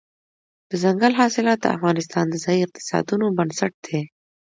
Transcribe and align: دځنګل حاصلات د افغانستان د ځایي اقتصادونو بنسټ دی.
دځنګل 0.69 1.13
حاصلات 1.19 1.59
د 1.61 1.65
افغانستان 1.77 2.25
د 2.29 2.35
ځایي 2.43 2.61
اقتصادونو 2.63 3.25
بنسټ 3.37 3.73
دی. 3.87 4.01